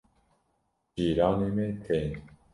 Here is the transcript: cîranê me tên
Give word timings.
cîranê 0.93 1.49
me 1.57 1.67
tên 1.83 2.09